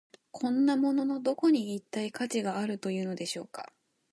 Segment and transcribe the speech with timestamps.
[0.31, 3.71] こんなもののどこに、一体価値があるというのでしょうか。